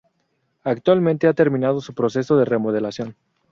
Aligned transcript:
Actualmente 0.63 1.27
ha 1.27 1.33
terminado 1.35 1.79
su 1.79 1.93
proceso 1.93 2.35
de 2.35 2.45
remodelación. 2.45 3.15